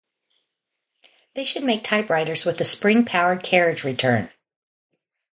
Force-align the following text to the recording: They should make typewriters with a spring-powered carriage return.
They 1.35 1.45
should 1.45 1.63
make 1.63 1.83
typewriters 1.83 2.43
with 2.43 2.59
a 2.59 2.63
spring-powered 2.63 3.43
carriage 3.43 3.83
return. 3.83 4.31